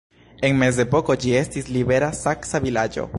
En 0.47 0.55
mezepoko 0.61 1.17
ĝi 1.25 1.35
estis 1.43 1.71
libera 1.77 2.13
saksa 2.25 2.67
vilaĝo. 2.69 3.07